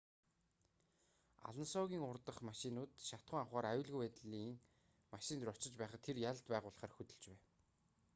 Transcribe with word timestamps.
алонсогийн 1.49 2.07
урдах 2.11 2.37
машинууд 2.49 2.91
шатахуун 3.07 3.41
авахаар 3.43 3.67
аюулгүй 3.71 3.99
байдлын 4.03 4.55
машин 5.15 5.39
руу 5.41 5.53
очиж 5.55 5.73
байхад 5.79 6.01
тэр 6.05 6.17
ялалт 6.29 6.47
байгуулахаар 6.51 6.95
хөдөлж 6.95 7.23
байв 7.29 7.41